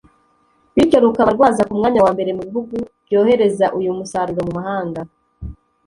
bityo 0.75 0.97
rukaba 1.03 1.29
rwaza 1.35 1.61
ku 1.67 1.73
mwanya 1.79 1.99
wa 2.05 2.11
mbere 2.15 2.31
mu 2.37 2.43
bihugu 2.47 2.75
byohereza 3.05 3.65
uyu 3.79 3.91
musaruro 3.97 4.41
mu 4.47 4.51
mahanga 4.57 5.01